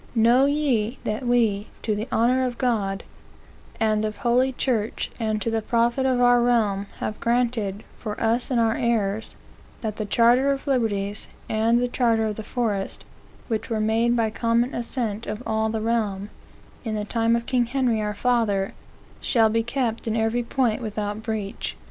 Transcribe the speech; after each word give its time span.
Know 0.15 0.47
ye, 0.47 0.97
that 1.03 1.27
We, 1.27 1.67
to 1.83 1.93
the 1.95 2.07
honor 2.11 2.43
of 2.43 2.57
Cod, 2.57 3.03
and 3.79 4.03
of 4.03 4.17
Holy 4.17 4.51
Church, 4.51 5.11
and 5.19 5.39
to 5.43 5.51
the 5.51 5.61
profit 5.61 6.07
of 6.07 6.19
our 6.19 6.41
Realm, 6.41 6.87
have 6.97 7.19
granted, 7.19 7.83
for 7.99 8.19
us 8.19 8.49
and 8.49 8.59
our 8.59 8.73
heirs, 8.73 9.35
that 9.81 9.97
the 9.97 10.07
Charter 10.07 10.51
of 10.51 10.65
Liberties, 10.65 11.27
and 11.47 11.79
the 11.79 11.87
Charter 11.87 12.25
of 12.25 12.35
the 12.35 12.43
Forest, 12.43 13.05
which 13.47 13.69
were 13.69 13.79
made 13.79 14.15
by 14.15 14.31
common 14.31 14.73
assent 14.73 15.27
of 15.27 15.43
all 15.45 15.69
the 15.69 15.81
Realm, 15.81 16.31
in 16.83 16.95
the 16.95 17.05
time 17.05 17.35
of 17.35 17.45
King 17.45 17.67
Henry 17.67 18.01
our 18.01 18.15
Father, 18.15 18.73
shall 19.21 19.49
be 19.49 19.61
kept 19.61 20.07
in 20.07 20.15
every 20.15 20.41
point 20.41 20.81
without 20.81 21.21
breach. 21.21 21.75